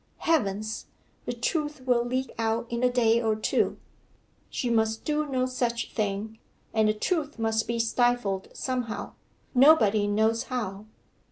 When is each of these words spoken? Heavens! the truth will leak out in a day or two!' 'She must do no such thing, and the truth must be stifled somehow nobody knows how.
Heavens! 0.25 0.87
the 1.25 1.31
truth 1.31 1.81
will 1.85 2.03
leak 2.03 2.31
out 2.39 2.65
in 2.71 2.81
a 2.81 2.91
day 2.91 3.21
or 3.21 3.35
two!' 3.35 3.77
'She 4.49 4.67
must 4.71 5.05
do 5.05 5.27
no 5.27 5.45
such 5.45 5.93
thing, 5.93 6.39
and 6.73 6.87
the 6.89 6.93
truth 6.95 7.37
must 7.37 7.67
be 7.67 7.77
stifled 7.77 8.47
somehow 8.51 9.13
nobody 9.53 10.07
knows 10.07 10.45
how. 10.45 10.87